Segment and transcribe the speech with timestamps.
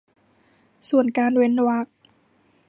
[0.89, 1.87] ส่วนการเว้นวรรค